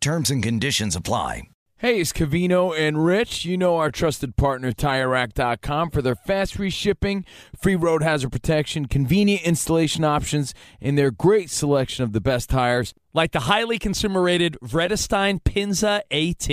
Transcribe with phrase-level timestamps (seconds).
[0.00, 1.42] Terms and conditions apply.
[1.76, 3.44] Hey, it's Covino and Rich.
[3.44, 7.26] You know our trusted partner, TireRack.com, for their fast free shipping,
[7.58, 12.94] free road hazard protection, convenient installation options, and their great selection of the best tires,
[13.12, 16.48] like the highly consumer rated Vredestein Pinza AT.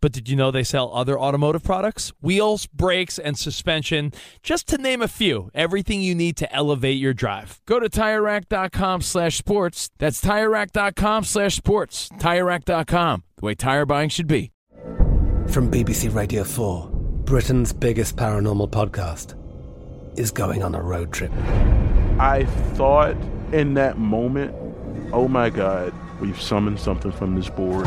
[0.00, 2.12] But did you know they sell other automotive products?
[2.20, 4.12] Wheels, brakes, and suspension,
[4.42, 5.50] just to name a few.
[5.54, 7.60] Everything you need to elevate your drive.
[7.66, 9.90] Go to TireRack.com slash sports.
[9.98, 12.08] That's TireRack.com slash sports.
[12.10, 14.52] TireRack.com, the way tire buying should be.
[15.48, 16.90] From BBC Radio 4,
[17.24, 19.34] Britain's biggest paranormal podcast
[20.18, 21.32] is going on a road trip.
[22.18, 23.16] I thought
[23.52, 24.54] in that moment,
[25.12, 27.86] oh my God, we've summoned something from this board.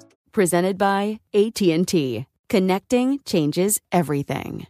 [0.31, 2.25] Presented by AT&T.
[2.47, 4.65] Connecting changes everything.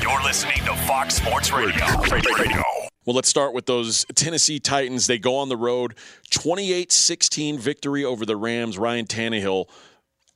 [0.00, 1.84] You're listening to Fox Sports Radio.
[2.12, 2.62] Radio.
[3.04, 5.08] Well, let's start with those Tennessee Titans.
[5.08, 5.96] They go on the road,
[6.30, 8.78] 28-16 victory over the Rams.
[8.78, 9.68] Ryan Tannehill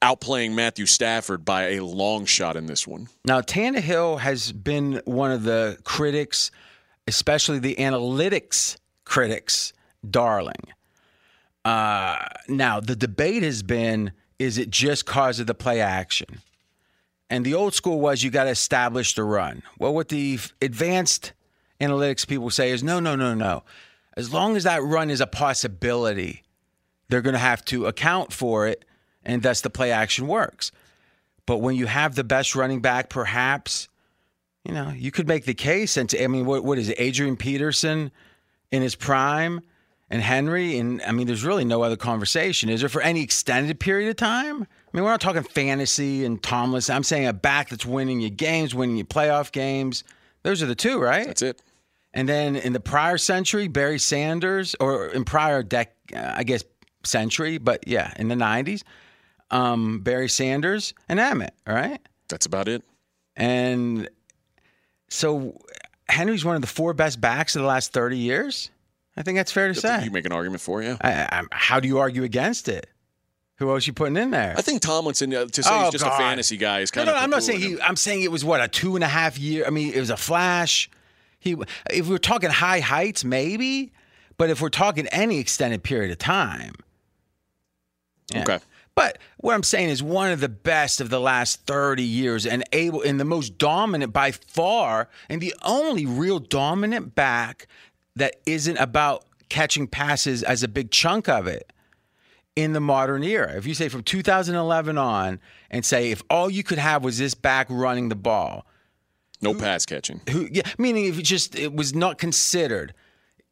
[0.02, 3.08] outplaying Matthew Stafford by a long shot in this one.
[3.24, 6.50] Now, Tannehill has been one of the critics,
[7.06, 9.72] especially the analytics critics,
[10.08, 10.72] darling.
[11.64, 16.40] Uh, now, the debate has been is it just cause of the play action?
[17.28, 19.62] And the old school was you got to establish the run.
[19.78, 21.32] Well, what the advanced
[21.80, 23.62] analytics people say is no, no, no, no.
[24.16, 26.42] As long as that run is a possibility,
[27.08, 28.84] they're going to have to account for it,
[29.24, 30.72] and thus the play action works.
[31.46, 33.88] But when you have the best running back, perhaps,
[34.64, 35.96] you know, you could make the case.
[35.96, 36.96] And I mean, what, what is it?
[36.98, 38.10] Adrian Peterson
[38.72, 39.60] in his prime
[40.10, 42.68] and Henry, and I mean, there's really no other conversation.
[42.68, 44.62] Is there for any extended period of time?
[44.62, 46.82] I mean, we're not talking fantasy and Tomlin.
[46.90, 50.02] I'm saying a back that's winning you games, winning you playoff games.
[50.42, 51.26] Those are the two, right?
[51.26, 51.62] That's it.
[52.12, 56.64] And then in the prior century, Barry Sanders, or in prior dec, I guess
[57.04, 58.82] century, but yeah, in the '90s,
[59.52, 61.54] um, Barry Sanders and Emmett.
[61.68, 62.00] All right.
[62.28, 62.82] That's about it.
[63.36, 64.08] And
[65.08, 65.56] so
[66.08, 68.70] Henry's one of the four best backs of the last 30 years.
[69.20, 70.02] I think that's fair to say.
[70.04, 70.96] You make an argument for you.
[71.02, 72.86] I, how do you argue against it?
[73.56, 74.54] Who else you putting in there?
[74.56, 76.14] I think Tomlinson uh, to say Oh, he's just God.
[76.14, 77.18] a fantasy guy is kind no, of.
[77.18, 77.78] no, I'm not saying he.
[77.82, 79.66] I'm saying it was what a two and a half year.
[79.66, 80.88] I mean, it was a flash.
[81.38, 81.54] He,
[81.90, 83.92] if we're talking high heights, maybe,
[84.38, 86.72] but if we're talking any extended period of time,
[88.32, 88.42] him.
[88.42, 88.58] Okay.
[88.94, 92.64] But what I'm saying is one of the best of the last 30 years and
[92.72, 97.66] able and the most dominant by far and the only real dominant back
[98.16, 101.72] that isn't about catching passes as a big chunk of it
[102.56, 103.52] in the modern era.
[103.56, 105.40] If you say from 2011 on
[105.70, 108.66] and say if all you could have was this back running the ball,
[109.40, 110.20] No pass catching.
[110.30, 112.94] who yeah, meaning if it just it was not considered,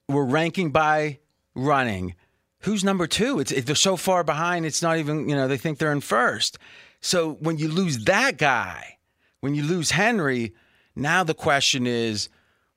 [0.08, 1.18] we're ranking by
[1.54, 2.14] running.
[2.62, 3.38] Who's number two?
[3.38, 4.66] It's it, they're so far behind.
[4.66, 6.58] It's not even you know they think they're in first.
[7.00, 8.98] So when you lose that guy,
[9.40, 10.52] when you lose Henry,
[10.96, 12.28] now the question is,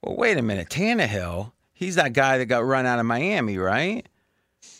[0.03, 1.51] well, wait a minute, Tannehill.
[1.81, 4.07] He's that guy that got run out of Miami, right?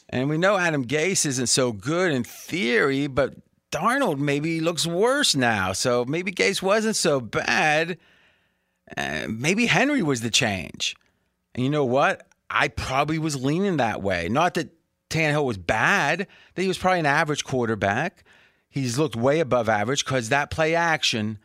[0.10, 3.34] And we know Adam Gase isn't so good in theory, but
[3.72, 5.74] Darnold maybe looks worse now.
[5.74, 7.98] So maybe Gase wasn't so bad.
[8.96, 10.96] Uh, maybe Henry was the change.
[11.56, 12.28] And you know what?
[12.52, 14.30] I probably was leaning that way.
[14.30, 14.70] Not that
[15.10, 18.24] Tannehill was bad, that he was probably an average quarterback.
[18.70, 21.40] He's looked way above average because that play action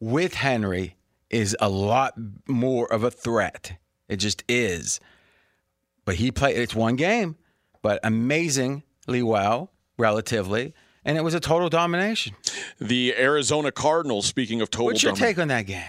[0.00, 0.96] with Henry
[1.30, 2.14] is a lot
[2.48, 5.00] more of a threat It just is.
[6.04, 6.56] But he played.
[6.56, 7.36] It's one game,
[7.82, 10.72] but amazingly well, relatively,
[11.04, 12.34] and it was a total domination.
[12.80, 14.26] The Arizona Cardinals.
[14.26, 15.82] Speaking of total, What's your take on that game?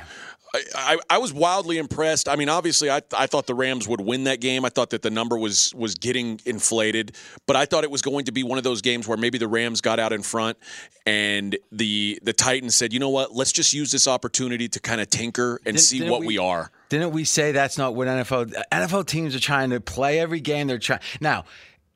[0.55, 2.29] I, I, I was wildly impressed.
[2.29, 4.63] I mean, obviously, I, I thought the Rams would win that game.
[4.63, 7.15] I thought that the number was was getting inflated,
[7.45, 9.47] but I thought it was going to be one of those games where maybe the
[9.47, 10.57] Rams got out in front,
[11.05, 13.35] and the the Titans said, "You know what?
[13.35, 16.37] Let's just use this opportunity to kind of tinker and Didn't- see didn't what we,
[16.37, 20.39] are." Didn't we say that's not what NFL NFL teams are trying to play every
[20.39, 20.67] game?
[20.67, 21.45] They're trying now.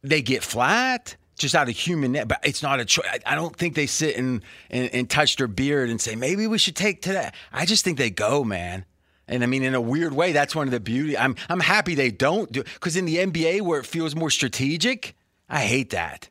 [0.04, 3.06] They get flat just out of human net, but it's not a choice.
[3.26, 6.58] I don't think they sit and, and and touch their beard and say maybe we
[6.58, 7.32] should take today.
[7.52, 8.86] I just think they go, man.
[9.28, 11.18] And I mean, in a weird way, that's one of the beauty.
[11.18, 15.16] I'm I'm happy they don't do because in the NBA where it feels more strategic,
[15.50, 16.30] I hate that.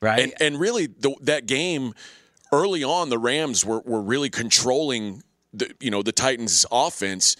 [0.00, 0.20] Right.
[0.20, 1.92] And and really, the, that game
[2.52, 5.22] early on, the Rams were were really controlling
[5.52, 7.36] the you know the Titans' offense.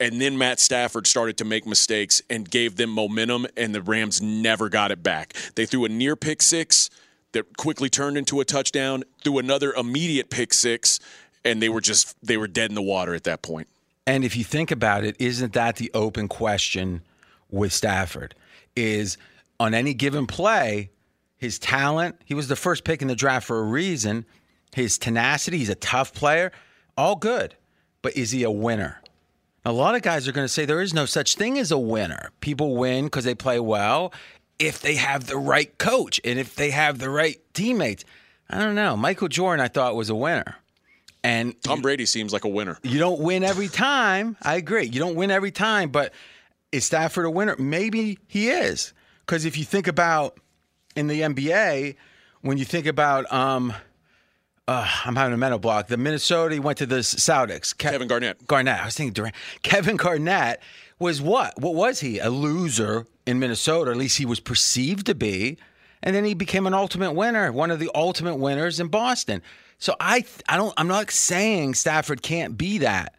[0.00, 4.22] And then Matt Stafford started to make mistakes and gave them momentum, and the Rams
[4.22, 5.34] never got it back.
[5.56, 6.88] They threw a near pick six
[7.32, 11.00] that quickly turned into a touchdown, threw another immediate pick six,
[11.44, 13.68] and they were just they were dead in the water at that point.
[14.06, 17.02] And if you think about it, isn't that the open question
[17.50, 18.34] with Stafford?
[18.76, 19.18] Is
[19.58, 20.90] on any given play,
[21.36, 24.24] his talent, he was the first pick in the draft for a reason,
[24.74, 26.52] his tenacity, he's a tough player,
[26.96, 27.56] all good.
[28.02, 29.00] But is he a winner?
[29.68, 31.76] A lot of guys are going to say there is no such thing as a
[31.76, 32.30] winner.
[32.40, 34.14] People win because they play well
[34.58, 38.06] if they have the right coach and if they have the right teammates.
[38.48, 38.96] I don't know.
[38.96, 40.56] Michael Jordan, I thought, was a winner.
[41.22, 42.78] And Tom Brady seems like a winner.
[42.82, 44.38] you don't win every time.
[44.40, 44.86] I agree.
[44.86, 46.14] You don't win every time, but
[46.72, 47.54] is Stafford a winner?
[47.58, 48.94] Maybe he is.
[49.26, 50.38] Because if you think about
[50.96, 51.94] in the NBA,
[52.40, 53.74] when you think about, um,
[54.68, 55.88] uh, I'm having a mental block.
[55.88, 57.74] The Minnesota he went to the Celtics.
[57.74, 58.46] Ke- Kevin Garnett.
[58.46, 58.82] Garnett.
[58.82, 59.34] I was thinking Durant.
[59.62, 60.60] Kevin Garnett
[60.98, 61.58] was what?
[61.58, 62.18] What was he?
[62.18, 63.90] A loser in Minnesota.
[63.92, 65.56] At least he was perceived to be.
[66.02, 69.42] And then he became an ultimate winner, one of the ultimate winners in Boston.
[69.78, 70.74] So I, I don't.
[70.76, 73.14] I'm not saying Stafford can't be that.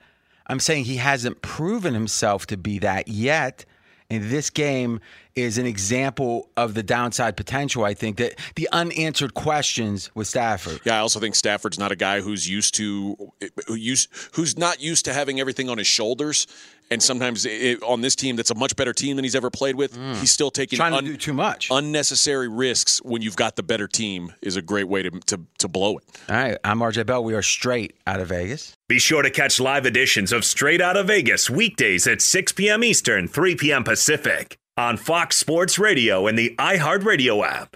[0.48, 3.66] I'm saying he hasn't proven himself to be that yet.
[4.12, 5.02] And this game
[5.36, 7.86] is an example of the downside potential.
[7.86, 10.82] I think that the unanswered questions with Stafford.
[10.84, 13.32] Yeah, I also think Stafford's not a guy who's used to
[13.68, 16.48] who's not used to having everything on his shoulders.
[16.92, 19.76] And sometimes it, on this team, that's a much better team than he's ever played
[19.76, 19.96] with.
[20.20, 20.90] He's still taking Mm.
[20.90, 21.68] Trying to do too much.
[21.72, 25.68] unnecessary risks when you've got the better team is a great way to to, to
[25.68, 26.04] blow it.
[26.30, 27.24] All right, I'm RJ Bell.
[27.24, 28.74] We are straight out of Vegas.
[28.88, 32.84] Be sure to catch live editions of Straight Out of Vegas weekdays at 6 p.m.
[32.84, 33.84] Eastern, 3 p.m.
[33.84, 37.76] Pacific on Fox Sports Radio and the iHeartRadio app.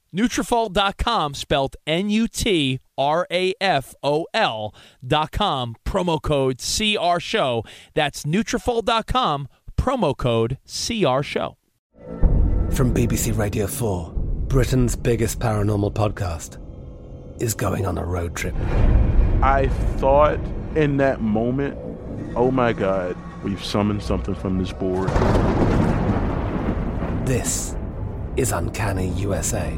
[0.15, 2.75] Nutrafol.com, spelled N-U-T-R-A-F-O-L
[5.07, 7.63] dot com, promo code CR Show.
[7.93, 11.57] That's Nutrafol.com, promo code CR Show.
[12.71, 14.11] From BBC Radio 4,
[14.47, 16.57] Britain's biggest paranormal podcast
[17.41, 18.55] is going on a road trip.
[19.41, 20.39] I thought
[20.75, 21.77] in that moment,
[22.35, 25.09] oh my God, we've summoned something from this board.
[27.25, 27.75] This
[28.37, 29.77] is Uncanny USA.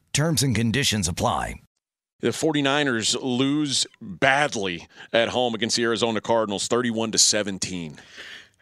[0.13, 1.55] Terms and conditions apply.
[2.19, 7.97] The 49ers lose badly at home against the Arizona Cardinals 31 to 17.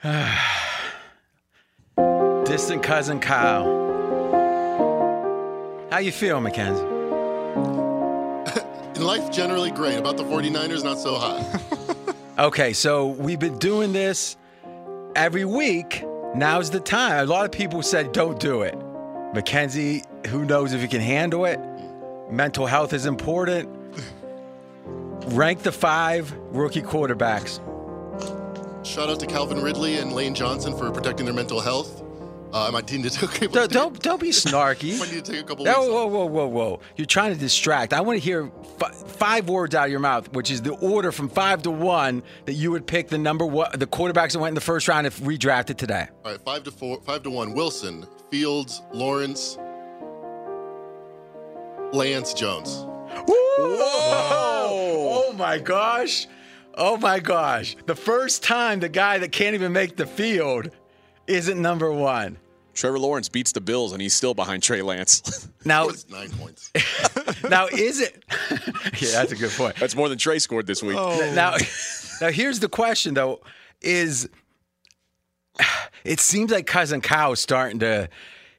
[2.46, 3.88] Distant cousin Kyle.
[5.92, 6.84] How you feel, Mackenzie?
[8.96, 9.98] In life, generally great.
[9.98, 11.62] About the 49ers, not so hot.
[12.40, 14.38] Okay, so we've been doing this
[15.14, 16.06] every week.
[16.36, 17.28] Now's the time.
[17.28, 18.78] A lot of people said don't do it.
[19.34, 21.60] Mackenzie, who knows if he can handle it?
[22.30, 23.70] Mental health is important.
[25.28, 27.60] Rank the five rookie quarterbacks.
[28.86, 32.02] Shout out to Calvin Ridley and Lane Johnson for protecting their mental health.
[32.52, 33.52] Uh, I might need to take.
[33.52, 34.98] Don't don't, don't be snarky.
[35.00, 36.80] might need to take a couple Whoa, whoa, whoa, whoa, whoa!
[36.96, 37.94] You're trying to distract.
[37.94, 38.50] I want to hear
[38.82, 42.24] f- five words out of your mouth, which is the order from five to one
[42.46, 45.06] that you would pick the number one, the quarterbacks that went in the first round
[45.06, 46.08] if redrafted today.
[46.26, 47.54] All right, five to four, five to one.
[47.54, 49.60] Wilson, Fields, Lawrence,
[51.92, 52.86] Lance Jones.
[53.28, 53.28] Whoa!
[55.28, 56.28] Oh my gosh!
[56.76, 57.76] Oh my gosh!
[57.86, 60.70] The first time the guy that can't even make the field
[61.28, 62.38] isn't number one.
[62.74, 65.48] Trevor Lawrence beats the Bills and he's still behind Trey Lance.
[65.66, 66.72] Now, It's nine points.
[67.50, 68.24] now is it?
[69.02, 69.76] yeah, that's a good point.
[69.76, 70.96] That's more than Trey scored this week.
[70.98, 71.34] Oh.
[71.36, 71.58] Now,
[72.22, 73.42] now here's the question though:
[73.82, 74.30] is
[76.06, 78.08] it seems like cousin Kyle is starting to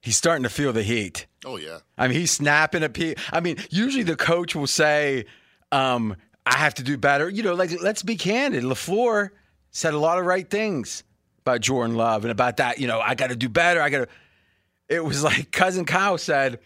[0.02, 1.26] he's starting to feel the heat.
[1.44, 1.78] Oh yeah.
[1.96, 3.22] I mean, he's snapping at people.
[3.32, 5.24] I mean, usually the coach will say,
[5.72, 8.64] um, "I have to do better." You know, like let's be candid.
[8.64, 9.30] Lafleur
[9.70, 11.02] said a lot of right things
[11.40, 12.78] about Jordan Love and about that.
[12.78, 13.80] You know, I got to do better.
[13.80, 14.08] I got to.
[14.88, 16.60] It was like cousin Kyle said,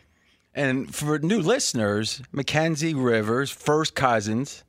[0.55, 4.65] and for new listeners, Mackenzie Rivers, first cousins,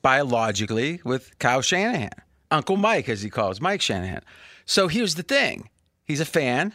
[0.00, 2.10] biologically with Kyle Shanahan,
[2.50, 4.22] Uncle Mike, as he calls Mike Shanahan.
[4.64, 5.68] So here's the thing:
[6.04, 6.74] he's a fan,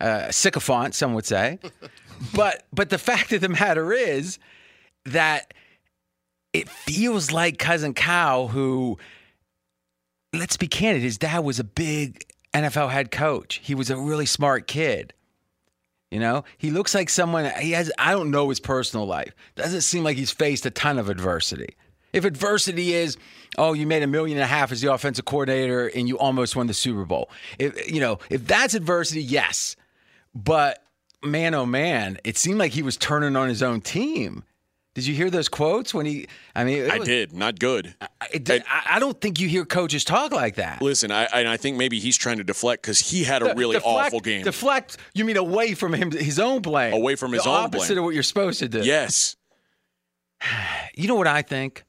[0.00, 1.58] uh, a sycophant, some would say.
[2.34, 4.38] but but the fact of the matter is
[5.04, 5.54] that
[6.52, 8.98] it feels like cousin Cow, who,
[10.32, 12.24] let's be candid, his dad was a big
[12.54, 13.60] NFL head coach.
[13.62, 15.12] He was a really smart kid.
[16.10, 17.92] You know, he looks like someone he has.
[17.98, 19.34] I don't know his personal life.
[19.56, 21.76] Doesn't seem like he's faced a ton of adversity.
[22.14, 23.18] If adversity is,
[23.58, 26.56] oh, you made a million and a half as the offensive coordinator and you almost
[26.56, 27.28] won the Super Bowl.
[27.58, 29.76] If you know, if that's adversity, yes.
[30.44, 30.82] But
[31.22, 34.44] man, oh man, it seemed like he was turning on his own team.
[34.94, 36.26] Did you hear those quotes when he?
[36.54, 37.32] I mean, I was- did.
[37.32, 37.94] Not good.
[38.32, 40.80] It I, I don't think you hear coaches talk like that.
[40.82, 43.74] Listen, I, and I think maybe he's trying to deflect because he had a really
[43.76, 44.42] deflect- awful game.
[44.44, 44.96] Deflect?
[45.14, 46.92] You mean away from him, his own blame?
[46.94, 47.98] Away from his the own opposite blame.
[47.98, 48.80] of what you're supposed to do.
[48.82, 49.36] yes.
[50.96, 51.84] You know what I think?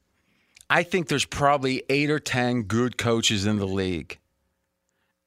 [0.68, 4.19] I think there's probably eight or ten good coaches in the league,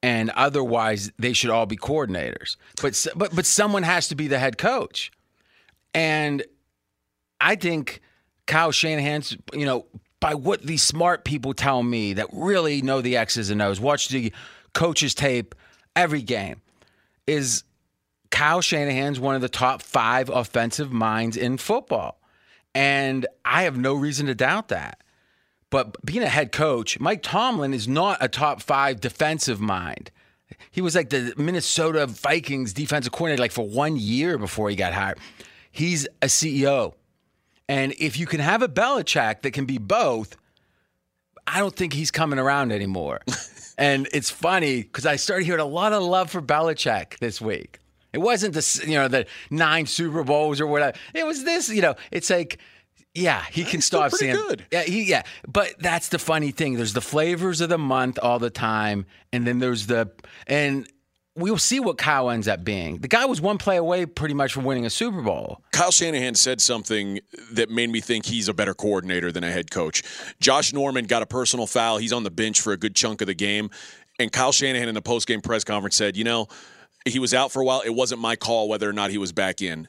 [0.03, 2.57] and otherwise they should all be coordinators.
[2.81, 5.11] But but but someone has to be the head coach,
[5.95, 6.43] and
[7.41, 8.01] I think
[8.45, 9.35] Kyle Shanahan's.
[9.53, 9.85] You know,
[10.19, 14.09] by what these smart people tell me that really know the X's and O's, watch
[14.09, 14.31] the
[14.73, 15.55] coaches tape
[15.95, 16.61] every game,
[17.25, 17.63] is
[18.29, 22.19] Kyle Shanahan's one of the top five offensive minds in football.
[22.75, 25.02] And I have no reason to doubt that.
[25.73, 30.11] But being a head coach, Mike Tomlin is not a top five defensive mind.
[30.69, 34.93] He was like the Minnesota Vikings defensive coordinator like for one year before he got
[34.93, 35.17] hired.
[35.71, 36.93] He's a CEO.
[37.67, 40.37] And if you can have a Belichick that can be both,
[41.47, 43.21] I don't think he's coming around anymore.
[43.79, 47.79] and it's funny because I started hearing a lot of love for Belichick this week.
[48.13, 50.95] It wasn't the you know the nine Super Bowls or whatever.
[51.15, 51.95] It was this, you know.
[52.11, 52.59] It's like,
[53.13, 54.65] yeah, he can stop saying, good.
[54.71, 55.23] yeah, he, yeah.
[55.47, 56.75] But that's the funny thing.
[56.75, 60.09] There's the flavors of the month all the time, and then there's the
[60.47, 60.87] and
[61.35, 62.99] we'll see what Kyle ends up being.
[62.99, 65.61] The guy was one play away, pretty much, from winning a Super Bowl.
[65.71, 67.19] Kyle Shanahan said something
[67.51, 70.03] that made me think he's a better coordinator than a head coach.
[70.39, 71.97] Josh Norman got a personal foul.
[71.97, 73.69] He's on the bench for a good chunk of the game.
[74.19, 76.47] And Kyle Shanahan in the post-game press conference said, you know,
[77.05, 77.81] he was out for a while.
[77.81, 79.87] It wasn't my call whether or not he was back in.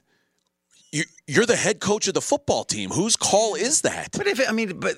[0.94, 2.90] You, you're the head coach of the football team.
[2.90, 4.10] Whose call is that?
[4.12, 4.94] But if I mean, but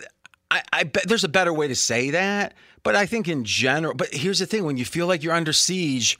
[0.50, 2.52] I, I bet there's a better way to say that.
[2.82, 5.54] But I think in general, but here's the thing: when you feel like you're under
[5.54, 6.18] siege,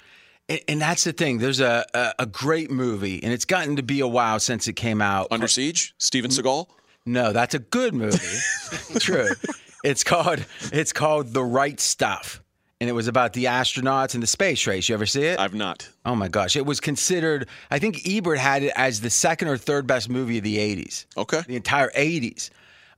[0.49, 1.37] and, and that's the thing.
[1.37, 4.77] There's a, a a great movie, and it's gotten to be a while since it
[4.77, 5.29] came out.
[5.31, 6.69] Under Siege, Steven Seagal.
[7.05, 8.39] No, that's a good movie.
[8.99, 9.29] True.
[9.85, 10.43] It's called
[10.73, 12.43] it's called The Right Stuff.
[12.81, 14.89] And it was about the astronauts and the space race.
[14.89, 15.39] You ever see it?
[15.39, 15.89] I've not.
[16.05, 16.57] Oh my gosh.
[16.57, 20.39] It was considered I think Ebert had it as the second or third best movie
[20.39, 21.07] of the 80s.
[21.17, 21.41] Okay.
[21.47, 22.51] The entire 80s.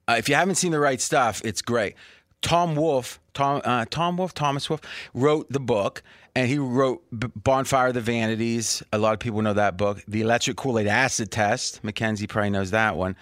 [0.08, 1.94] Uh, if you haven't seen The Right Stuff, it's great.
[2.40, 4.80] Tom Wolfe, Tom uh, Tom Wolfe, Thomas Wolfe
[5.12, 6.02] wrote the book
[6.34, 8.82] and he wrote B- Bonfire of the Vanities.
[8.92, 10.02] A lot of people know that book.
[10.06, 11.82] The Electric Kool-Aid Acid Test.
[11.82, 13.16] Mackenzie probably knows that one.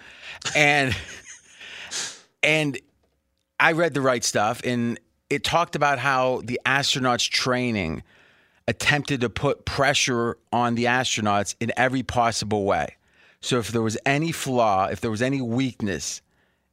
[0.55, 0.95] And
[2.43, 2.77] and
[3.59, 4.99] I read the right stuff, and
[5.29, 8.03] it talked about how the astronauts training
[8.67, 12.95] attempted to put pressure on the astronauts in every possible way.
[13.39, 16.21] So if there was any flaw, if there was any weakness,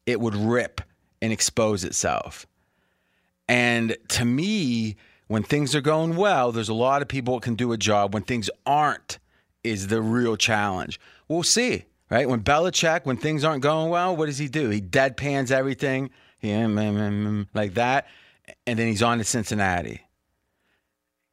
[0.07, 0.81] it would rip
[1.23, 2.47] and expose itself.
[3.49, 4.97] And to me,
[5.29, 8.15] when things are going well, there's a lot of people that can do a job.
[8.15, 9.19] When things aren't,
[9.63, 11.01] is the real challenge.
[11.29, 12.29] We'll see, right?
[12.29, 14.69] When Belichick, when things aren't going well, what does he do?
[14.69, 18.07] He deadpans everything, yeah, mm, mm, mm, like that,
[18.67, 20.03] and then he's on to Cincinnati.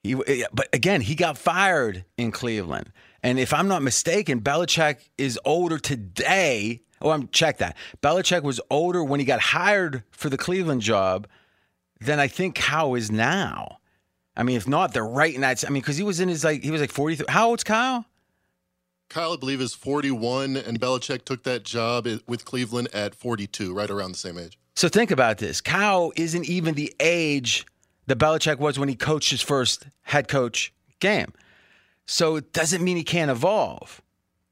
[0.03, 0.15] He,
[0.51, 2.91] but again, he got fired in Cleveland.
[3.21, 6.81] And if I'm not mistaken, Belichick is older today.
[7.01, 7.77] Oh, I'm check that.
[8.01, 11.27] Belichick was older when he got hired for the Cleveland job
[11.99, 13.77] than I think Kyle is now.
[14.35, 15.63] I mean, if not, they're right in that.
[15.65, 17.25] I mean, because he was in his like he was like 40.
[17.29, 18.05] How old's Kyle?
[19.09, 23.89] Kyle, I believe, is 41, and Belichick took that job with Cleveland at 42, right
[23.89, 24.57] around the same age.
[24.81, 25.61] So think about this.
[25.61, 27.67] Kyle isn't even the age
[28.07, 31.33] that Belichick was when he coached his first head coach game.
[32.07, 34.01] So it doesn't mean he can't evolve.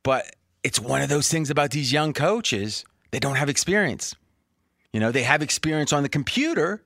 [0.04, 4.16] But it's one of those things about these young coaches, they don't have experience.
[4.94, 6.84] You know, they have experience on the computer,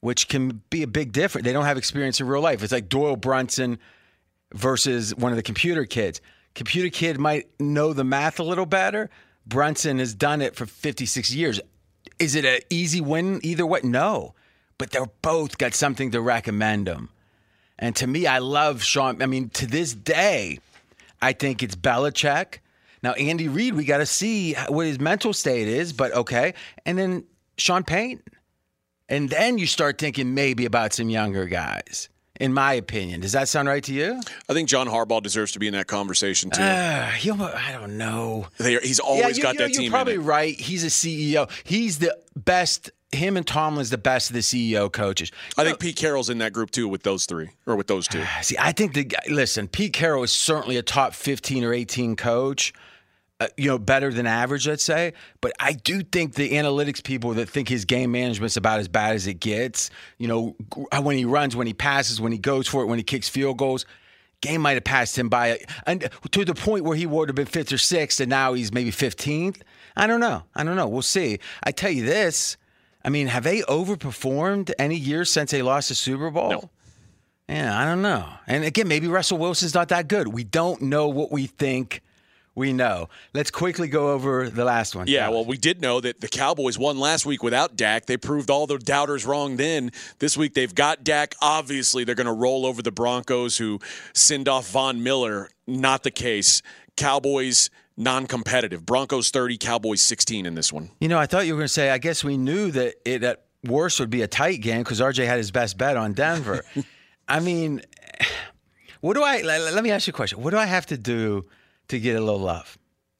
[0.00, 1.44] which can be a big difference.
[1.44, 2.64] They don't have experience in real life.
[2.64, 3.78] It's like Doyle Brunson
[4.54, 6.20] versus one of the computer kids.
[6.56, 9.08] Computer kid might know the math a little better.
[9.46, 11.60] Brunson has done it for 56 years.
[12.22, 13.80] Is it an easy win either way?
[13.82, 14.34] No.
[14.78, 17.08] But they're both got something to recommend them.
[17.80, 19.20] And to me, I love Sean.
[19.20, 20.60] I mean, to this day,
[21.20, 22.58] I think it's Belichick.
[23.02, 26.54] Now, Andy Reid, we got to see what his mental state is, but okay.
[26.86, 27.24] And then
[27.58, 28.22] Sean Payton.
[29.08, 32.08] And then you start thinking maybe about some younger guys,
[32.40, 33.20] in my opinion.
[33.20, 34.20] Does that sound right to you?
[34.48, 36.62] I think John Harbaugh deserves to be in that conversation too.
[36.62, 38.46] Uh, he'll- I don't know.
[38.58, 39.90] They he's always you- got you- that You're team.
[39.90, 40.24] probably in it.
[40.24, 40.58] right.
[40.58, 41.48] He's a CEO.
[41.64, 42.90] He's the best.
[43.14, 45.30] Him and Tomlin's the best of the CEO coaches.
[45.58, 48.22] I think Pete Carroll's in that group too with those three or with those two.
[48.40, 52.72] See, I think the listen, Pete Carroll is certainly a top 15 or 18 coach.
[53.42, 55.12] Uh, you know, better than average, let's say.
[55.40, 59.16] But I do think the analytics people that think his game management's about as bad
[59.16, 60.54] as it gets, you know,
[61.02, 63.58] when he runs, when he passes, when he goes for it, when he kicks field
[63.58, 63.84] goals,
[64.42, 67.46] game might have passed him by, and to the point where he would have been
[67.46, 69.60] fifth or sixth, and now he's maybe 15th.
[69.96, 70.44] I don't know.
[70.54, 70.86] I don't know.
[70.86, 71.40] We'll see.
[71.64, 72.56] I tell you this.
[73.04, 76.50] I mean, have they overperformed any year since they lost the Super Bowl?
[76.50, 76.70] No.
[77.48, 78.24] Yeah, I don't know.
[78.46, 80.28] And again, maybe Russell Wilson's not that good.
[80.28, 82.02] We don't know what we think
[82.54, 83.08] we know.
[83.32, 85.06] Let's quickly go over the last one.
[85.06, 88.06] Yeah, well, we did know that the Cowboys won last week without Dak.
[88.06, 89.90] They proved all the doubters wrong then.
[90.18, 91.34] This week they've got Dak.
[91.40, 93.80] Obviously, they're going to roll over the Broncos who
[94.12, 95.48] send off Von Miller.
[95.66, 96.60] Not the case.
[96.96, 98.84] Cowboys non competitive.
[98.84, 100.90] Broncos 30, Cowboys 16 in this one.
[101.00, 103.22] You know, I thought you were going to say, I guess we knew that it
[103.22, 106.64] at worst would be a tight game because RJ had his best bet on Denver.
[107.28, 107.82] I mean,
[109.00, 110.42] what do I, let, let me ask you a question.
[110.42, 111.46] What do I have to do
[111.92, 112.76] to get a little love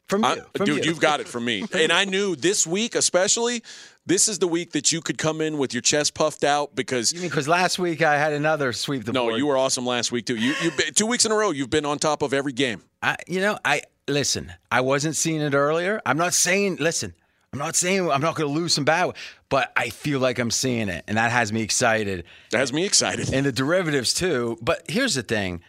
[0.08, 0.90] From you, I- from dude, you.
[0.90, 1.64] have got it from me.
[1.72, 3.62] and I knew this week, especially,
[4.04, 7.12] this is the week that you could come in with your chest puffed out because.
[7.12, 9.38] Because last week I had another sweep the no, board.
[9.38, 10.37] you were awesome last week too.
[10.37, 12.82] You, you two weeks in a row, you've been on top of every game.
[13.02, 14.52] I, you know, I listen.
[14.70, 16.00] I wasn't seeing it earlier.
[16.04, 16.76] I'm not saying.
[16.80, 17.14] Listen,
[17.52, 19.12] I'm not saying I'm not going to lose some bad,
[19.48, 22.24] but I feel like I'm seeing it, and that has me excited.
[22.50, 23.32] That has me excited.
[23.32, 24.58] And the derivatives too.
[24.61, 25.62] But here's the thing: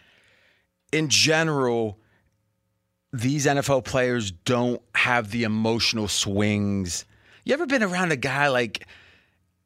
[0.92, 1.98] in general,
[3.14, 7.04] these NFL players don't have the emotional swings.
[7.44, 8.86] You ever been around a guy like?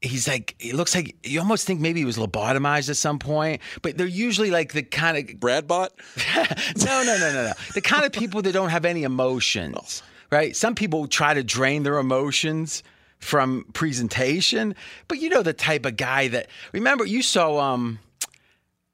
[0.00, 3.60] He's like, he looks like you almost think maybe he was lobotomized at some point,
[3.82, 5.92] but they're usually like the kind of Brad bot.
[6.36, 7.52] no, no, no, no, no.
[7.74, 10.54] The kind of people that don't have any emotions, right?
[10.54, 12.84] Some people try to drain their emotions
[13.18, 14.76] from presentation,
[15.08, 16.46] but you know the type of guy that.
[16.72, 17.98] Remember, you saw um,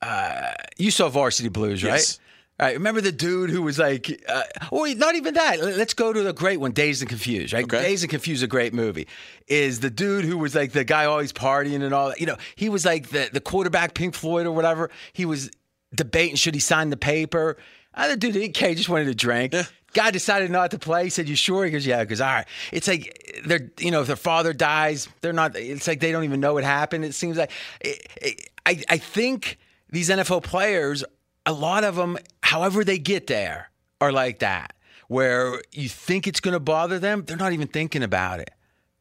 [0.00, 1.96] uh, you saw Varsity Blues, right?
[1.96, 2.18] Yes.
[2.60, 5.60] All right, remember the dude who was like, uh, or not even that.
[5.60, 7.64] Let- Let's go to the great one, Dazed and Confused, right?
[7.64, 7.82] Okay.
[7.82, 9.08] Dazed and Confused, is a great movie.
[9.48, 12.20] Is the dude who was like the guy always partying and all that?
[12.20, 14.90] You know, he was like the the quarterback, Pink Floyd or whatever.
[15.12, 15.50] He was
[15.94, 17.56] debating should he sign the paper.
[17.92, 19.54] Other dude didn't care, just wanted to drink.
[19.92, 21.04] Guy decided not to play.
[21.04, 24.00] He said, "You sure?" He goes, "Yeah." Because all right, it's like they're you know
[24.00, 25.56] if their father dies, they're not.
[25.56, 27.04] It's like they don't even know what happened.
[27.04, 29.58] It seems like it, it, I I think
[29.90, 31.04] these NFL players,
[31.46, 34.74] a lot of them, however they get there, are like that,
[35.08, 38.50] where you think it's going to bother them, they're not even thinking about it.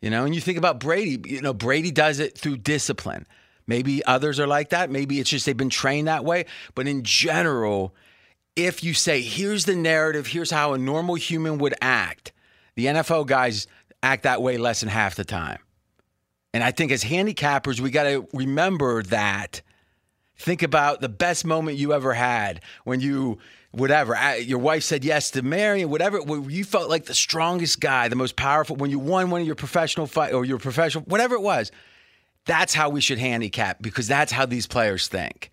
[0.02, 3.26] You know, and you think about Brady, you know, Brady does it through discipline.
[3.68, 4.90] Maybe others are like that.
[4.90, 6.46] Maybe it's just they've been trained that way.
[6.76, 7.96] But in general,
[8.56, 12.34] if you say, here's the narrative, here's how a normal human would act,
[12.76, 13.68] the NFL guys
[14.02, 15.60] act that way less than half the time.
[16.54, 19.62] And I think as handicappers, we got to remember that.
[20.38, 23.38] Think about the best moment you ever had when you,
[23.72, 26.20] whatever, your wife said yes to marry, whatever,
[26.50, 29.56] you felt like the strongest guy, the most powerful, when you won one of your
[29.56, 31.72] professional fight or your professional, whatever it was.
[32.46, 35.50] That's how we should handicap because that's how these players think.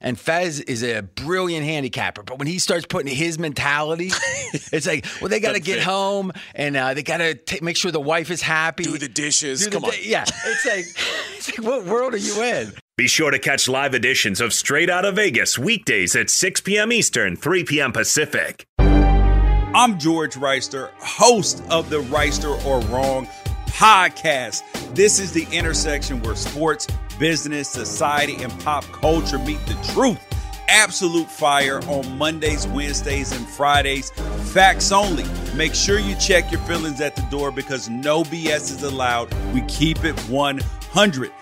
[0.00, 4.06] And Fez is a brilliant handicapper, but when he starts putting his mentality,
[4.72, 5.84] it's like, well, they got to get fit.
[5.84, 8.82] home and uh, they got to make sure the wife is happy.
[8.82, 9.60] Do the dishes.
[9.60, 9.92] Do the Come on.
[10.02, 10.86] yeah, it's like,
[11.36, 12.72] it's like, what world are you in?
[13.02, 16.92] Be sure to catch live editions of Straight Out of Vegas weekdays at 6 p.m.
[16.92, 17.90] Eastern, 3 p.m.
[17.90, 18.64] Pacific.
[18.78, 23.26] I'm George Wrighster, host of the Wrighster or Wrong
[23.66, 24.62] podcast.
[24.94, 26.86] This is the intersection where sports,
[27.18, 30.20] business, society, and pop culture meet the truth.
[30.68, 34.10] Absolute fire on Mondays, Wednesdays, and Fridays.
[34.52, 35.24] Facts only.
[35.56, 39.34] Make sure you check your feelings at the door because no BS is allowed.
[39.52, 41.32] We keep it 100.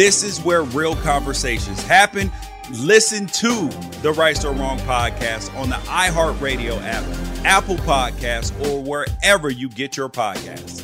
[0.00, 2.32] This is where real conversations happen.
[2.70, 3.68] Listen to
[4.00, 7.04] the Right or Wrong podcast on the iHeartRadio app,
[7.44, 10.82] Apple Podcasts, or wherever you get your podcasts.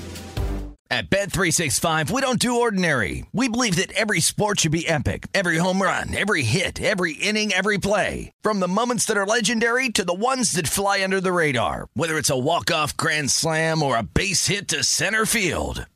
[0.91, 3.25] At Bet365, we don't do ordinary.
[3.33, 5.29] We believe that every sport should be epic.
[5.33, 8.33] Every home run, every hit, every inning, every play.
[8.43, 11.89] From the moments that are legendary to the ones that fly under the radar.
[11.95, 15.87] Whether it's a walk-off grand slam or a base hit to center field.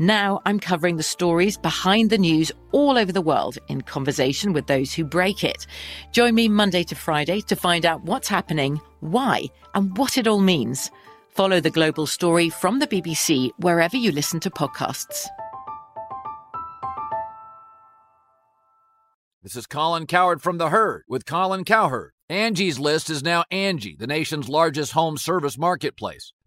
[0.00, 4.66] Now I'm covering the stories behind the news all over the world in conversation with
[4.66, 5.66] those who break it.
[6.10, 10.40] Join me Monday to Friday to find out what's happening, why, and what it all
[10.40, 10.90] means.
[11.28, 15.26] Follow The Global Story from the BBC wherever you listen to podcasts.
[19.42, 22.12] This is Colin Cowherd from The Herd with Colin Cowherd.
[22.30, 26.32] Angie's List is now Angi, the nation's largest home service marketplace.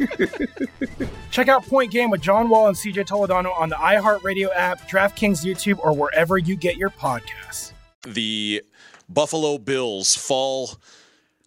[1.30, 5.44] Check out Point Game with John Wall and CJ Toledano on the iHeartRadio app, DraftKings
[5.44, 7.72] YouTube, or wherever you get your podcasts.
[8.06, 8.62] The
[9.08, 10.78] Buffalo Bills fall to All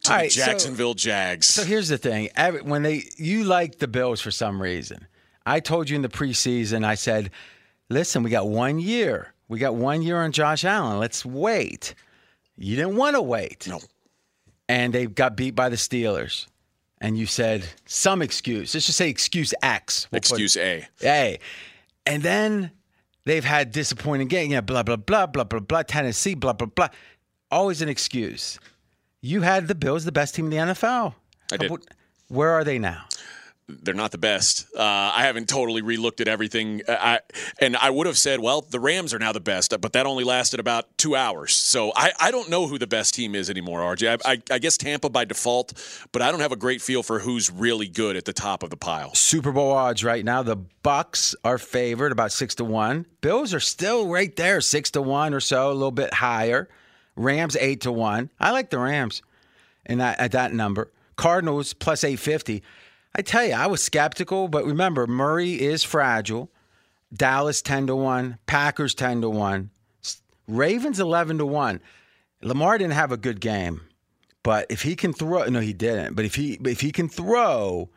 [0.03, 1.47] the right, so- Jacksonville Jags.
[1.47, 2.29] So here's the thing:
[2.63, 5.07] when they you like the Bills for some reason,
[5.45, 7.31] I told you in the preseason, I said,
[7.89, 9.33] "Listen, we got one year.
[9.47, 10.99] We got one year on Josh Allen.
[10.99, 11.95] Let's wait."
[12.55, 13.67] You didn't want to wait.
[13.67, 13.79] No.
[14.69, 16.45] And they got beat by the Steelers,
[17.03, 18.73] and you said some excuse.
[18.73, 20.07] Let's just say excuse X.
[20.09, 20.87] We'll Excuse A.
[20.99, 21.39] Hey,
[22.07, 22.71] and then
[23.25, 24.51] they've had disappointing game.
[24.51, 25.83] Yeah, blah blah blah blah blah blah.
[25.83, 26.87] Tennessee, blah blah blah.
[27.51, 28.57] Always an excuse.
[29.21, 31.13] You had the Bills, the best team in the NFL.
[31.51, 31.71] I did.
[32.29, 33.05] Where are they now?
[33.81, 34.67] They're not the best.
[34.75, 36.81] Uh, I haven't totally relooked at everything.
[36.88, 37.19] Uh, I,
[37.59, 40.23] and I would have said, well, the Rams are now the best, but that only
[40.23, 41.53] lasted about two hours.
[41.53, 44.19] So I, I don't know who the best team is anymore, RJ.
[44.25, 45.73] I, I, I guess Tampa by default,
[46.12, 48.69] but I don't have a great feel for who's really good at the top of
[48.69, 49.13] the pile.
[49.15, 50.43] Super Bowl odds right now.
[50.43, 53.05] The Bucs are favored about six to one.
[53.21, 56.69] Bills are still right there, six to one or so, a little bit higher.
[57.15, 58.29] Rams eight to one.
[58.39, 59.21] I like the Rams,
[59.86, 60.91] and at that number.
[61.15, 62.63] Cardinals plus eight fifty.
[63.15, 66.52] I tell you, I was skeptical, but remember, Murray is fragile.
[67.13, 68.39] Dallas ten to one.
[68.47, 69.69] Packers ten to one.
[70.47, 71.80] Ravens eleven to one.
[72.41, 73.82] Lamar didn't have a good game,
[74.41, 76.15] but if he can throw, no, he didn't.
[76.15, 77.89] But if he if he can throw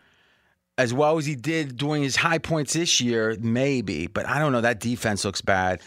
[0.79, 4.07] as well as he did during his high points this year, maybe.
[4.07, 4.61] But I don't know.
[4.61, 5.81] That defense looks bad.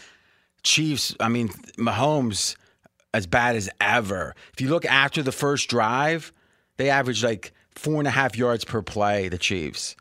[0.64, 1.14] Chiefs.
[1.20, 2.56] I mean, Mahomes
[3.14, 4.34] as bad as ever.
[4.52, 6.32] If you look after the first drive,
[6.76, 9.28] they averaged like four and a half yards per play.
[9.28, 9.96] The Chiefs.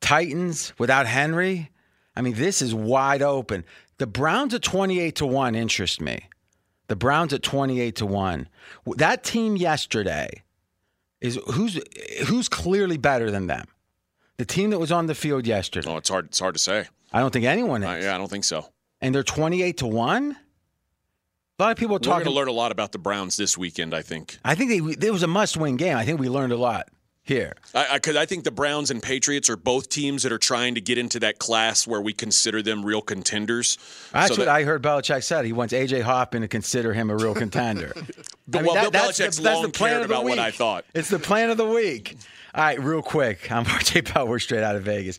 [0.00, 1.70] Titans without Henry.
[2.16, 3.64] I mean, this is wide open.
[3.98, 6.28] The Browns at twenty-eight to one interest me.
[6.88, 8.48] The Browns at twenty-eight to one.
[8.96, 10.42] That team yesterday
[11.20, 11.78] is who's
[12.26, 13.66] who's clearly better than them.
[14.38, 15.88] The team that was on the field yesterday.
[15.90, 16.26] Oh, it's hard.
[16.26, 16.86] It's hard to say.
[17.12, 17.88] I don't think anyone is.
[17.88, 18.66] Uh, yeah, I don't think so.
[19.00, 20.36] And they're twenty-eight to one.
[21.58, 23.58] A lot of people are We're going to learn a lot about the Browns this
[23.58, 23.92] weekend.
[23.92, 24.38] I think.
[24.42, 25.94] I think they, it was a must-win game.
[25.94, 26.88] I think we learned a lot
[27.30, 27.54] here.
[27.74, 30.74] I, I, cause I think the Browns and Patriots are both teams that are trying
[30.74, 33.78] to get into that class where we consider them real contenders.
[34.12, 35.44] That's So what that- I heard Belichick said.
[35.44, 37.92] He wants AJ Hoffman to consider him a real contender.
[38.48, 40.04] But, I mean, well, that- Bill that's the- Belichick's that's the long plan cared the
[40.06, 40.54] about what I week.
[40.56, 40.84] thought.
[40.94, 42.16] It's the plan of the week.
[42.54, 43.50] All right, real quick.
[43.52, 44.26] I'm RJ Bell.
[44.26, 45.18] We're straight out of Vegas.